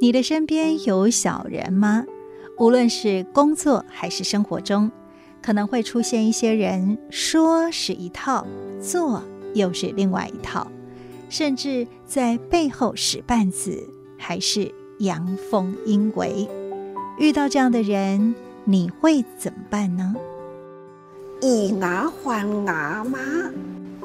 [0.00, 2.06] 你的身边有小人吗？
[2.56, 4.92] 无论是工作还是生活中，
[5.42, 8.46] 可能会出现一些人说是一套，
[8.80, 9.24] 做
[9.54, 10.70] 又是另外一套，
[11.28, 16.48] 甚至在背后使绊子，还是阳奉阴违。
[17.18, 20.14] 遇到这样的人，你会怎么办呢？
[21.42, 23.18] 以牙还牙吗？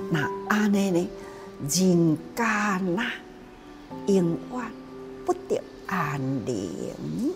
[0.10, 1.08] 那安尼呢？
[1.62, 3.04] 人间呐，
[4.08, 4.38] 永远
[5.24, 7.34] 不得安宁。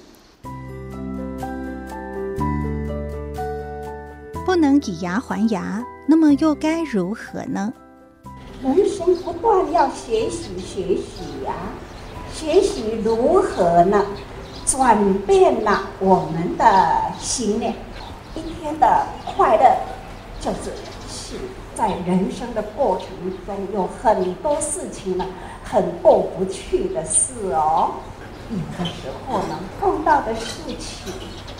[4.45, 7.73] 不能以牙还牙，那么又该如何呢？
[8.63, 11.75] 人生不断要学习学习呀、啊，
[12.33, 14.05] 学习如何呢？
[14.65, 17.73] 转变了我们的心念，
[18.35, 19.77] 一天的快乐
[20.41, 20.71] 就是
[21.07, 21.35] 是
[21.73, 23.07] 在人生的过程
[23.45, 25.25] 中有很多事情呢，
[25.63, 27.91] 很过不去的事哦。
[28.49, 31.13] 有的时候能，碰到的事情，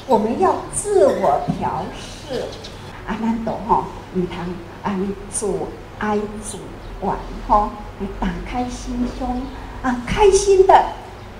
[0.07, 2.43] 我们要自我调试。
[3.07, 4.45] 阿难多哈，你谈
[4.83, 5.07] 安
[5.37, 6.57] 住爱主
[7.01, 9.41] 玩哈，你打开心胸
[9.81, 10.85] 啊，开心的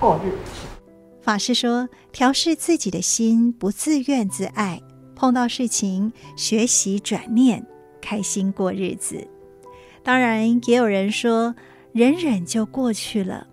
[0.00, 0.66] 过日子。
[1.20, 4.80] 法师说，调试自己的心，不自怨自艾，
[5.14, 7.66] 碰到事情学习转念，
[8.00, 9.28] 开心过日子。
[10.02, 11.54] 当然，也有人说，
[11.92, 13.46] 忍忍就过去了。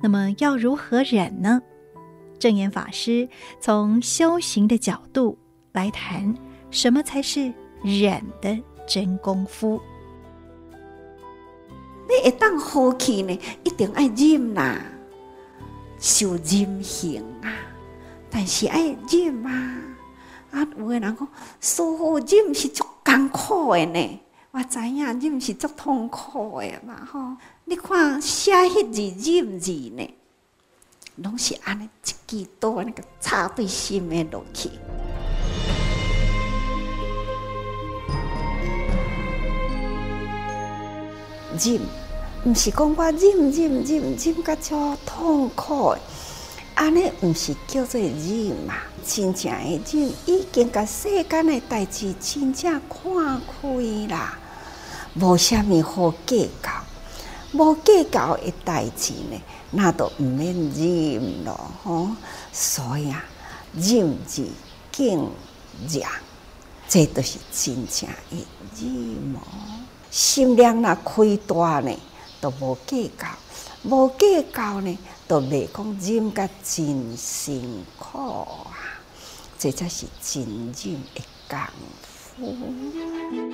[0.00, 1.62] 那么，要如何忍呢？
[2.38, 3.28] 证严法师
[3.60, 5.38] 从修行的角度
[5.72, 6.34] 来谈。
[6.70, 7.52] 什么才是
[7.84, 9.80] 忍的真功夫？
[12.08, 14.80] 你一旦好气呢，一定爱忍呐，
[16.00, 17.54] 修忍行啊。
[18.28, 19.80] 但是爱忍啊，
[20.50, 21.28] 啊，有个人讲，
[21.60, 24.20] 师父忍是足艰苦的呢。
[24.56, 27.36] 我知影忍是足痛苦的嘛，吼。
[27.64, 30.14] 你看写迄字忍字呢，
[31.16, 34.70] 拢是安尼一记刀那个插对心的落去。
[41.58, 41.80] 忍，
[42.44, 45.96] 毋是讲我忍忍忍忍甲超痛苦，
[46.76, 48.74] 安尼毋是叫做忍嘛？
[49.04, 53.68] 真正的忍，已经甲世间的代志真正看开
[54.08, 54.38] 啦，
[55.14, 56.70] 无虾米好计较，
[57.52, 62.08] 无计较的代志呢，那都毋免忍咯，吼！
[62.52, 63.24] 所以啊，
[63.74, 64.44] 忍字
[64.96, 65.30] 更
[65.88, 66.10] 强，
[66.88, 68.90] 这都是真正的忍
[69.32, 69.40] 嘛。
[70.10, 71.96] 心量若开大呢，
[72.40, 73.26] 都无计较；
[73.84, 74.98] 无计较呢，
[75.28, 78.98] 都袂讲忍甲真辛苦啊！
[79.56, 81.58] 这才是真正的功
[82.36, 83.53] 夫。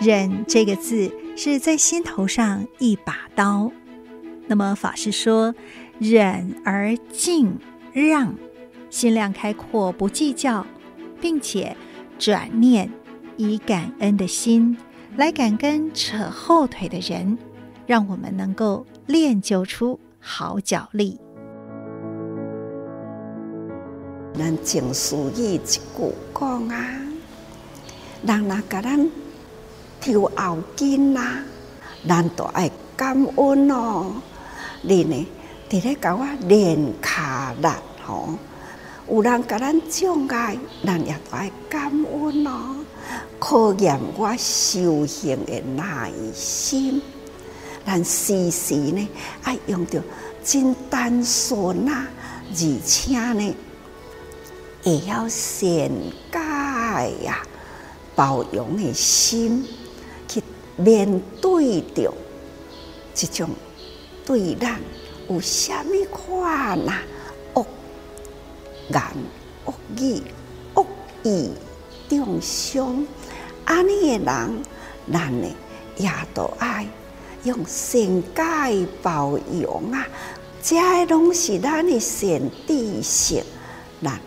[0.00, 3.70] 忍这个字是在心头上一把刀。
[4.46, 5.54] 那么法师说，
[5.98, 7.58] 忍而敬
[7.92, 8.34] 让，
[8.90, 10.64] 心量开阔，不计较，
[11.20, 11.76] 并且
[12.18, 12.90] 转念。
[13.40, 14.76] 以感恩的心
[15.16, 17.38] 来感恩扯后腿的人，
[17.86, 21.20] 让我们能够练就出好脚力。
[24.34, 25.80] 咱净思义一句
[26.34, 27.00] 讲啊，
[28.26, 29.08] 人若甲咱
[30.00, 31.42] 抽后筋呐，
[32.06, 34.12] 咱都爱感恩哦。
[34.82, 35.26] 你呢，
[35.68, 37.68] 伫咧甲我练卡力
[38.06, 38.30] 吼，
[39.10, 42.76] 有人甲咱障碍，咱也都爱感恩哦。
[43.38, 47.00] 考验我修行的耐心，
[47.86, 49.08] 咱时时呢
[49.42, 50.02] 爱用着
[50.44, 52.06] 真单纯啊，
[52.50, 53.56] 而且呢
[54.82, 55.90] 会晓善
[56.30, 57.42] 解呀、
[58.14, 59.66] 包容的心
[60.78, 62.14] 面对着
[63.12, 63.50] 这种
[64.24, 64.80] 对咱
[65.28, 67.00] 有虾米款呐
[67.54, 67.66] 恶
[68.88, 69.02] 言
[69.64, 70.22] 恶语
[70.74, 70.86] 恶
[71.24, 71.50] 意
[72.08, 73.04] 中伤。
[73.64, 74.62] 安尼诶人，
[75.12, 75.46] 咱呢
[75.96, 76.86] 也都爱
[77.42, 78.00] 用善
[78.34, 80.06] 解包容啊！
[80.62, 83.42] 这拢是咱诶善知识，
[84.02, 84.18] 咱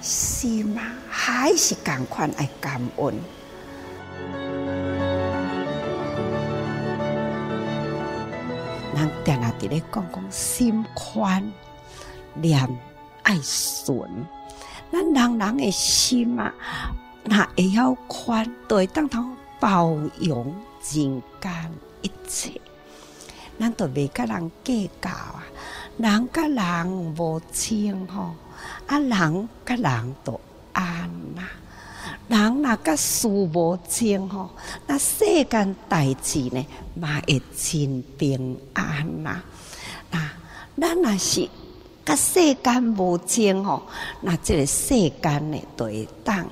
[0.00, 3.14] 心啊还是赶快爱感恩。
[9.58, 11.52] 伫咧讲讲心宽，
[12.34, 12.68] 念
[13.22, 14.26] 爱顺，
[14.90, 16.54] 咱人人的心啊。
[17.24, 21.70] 那会晓宽，都会当通包容人间
[22.00, 22.58] 一切，
[23.58, 25.44] 咱都袂甲人计较啊，
[25.98, 26.86] 人甲人
[27.18, 28.34] 无情吼，
[28.86, 30.40] 啊人甲人都
[30.72, 31.42] 安呐，
[32.28, 34.50] 人若甲事无清吼，
[34.86, 39.42] 那世间代志呢嘛会真平安呐，
[40.10, 40.30] 那
[40.78, 41.48] 咱若是
[42.04, 43.82] 甲世间无清吼，
[44.20, 44.88] 那这个世
[45.22, 46.46] 间呢，就会当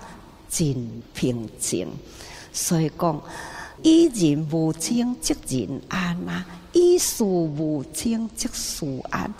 [0.48, 1.86] 真平静。
[2.52, 3.20] 所以讲，
[3.82, 9.30] 以人无争则人安啊，以事无争则事安，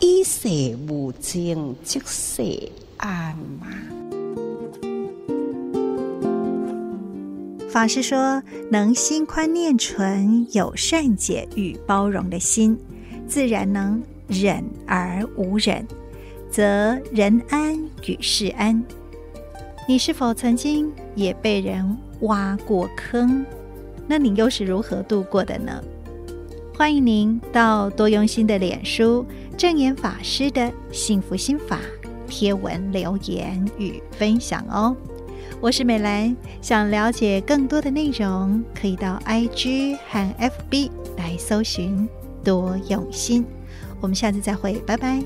[0.00, 0.48] 以世
[0.88, 4.21] 无争则世安嘛。
[7.72, 12.78] 法师说：“能心宽念纯，有善解与包容的心，
[13.26, 15.82] 自然能忍而无忍，
[16.50, 17.74] 则人安
[18.04, 18.84] 与事安。”
[19.88, 23.42] 你是否曾经也被人挖过坑？
[24.06, 25.82] 那你又是如何度过的呢？
[26.76, 29.24] 欢迎您到多用心的脸书
[29.56, 31.80] 正言法师的幸福心法
[32.28, 34.94] 贴文留言与分享哦。
[35.62, 42.08] 我是美兰，想了解更多的内容，可以到 IG 和 FB 来搜寻
[42.42, 43.46] 多用心。
[44.00, 45.22] 我们下次再会，拜拜。